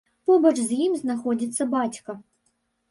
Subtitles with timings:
[0.29, 2.21] Побач з ім знаходзіцца бацька.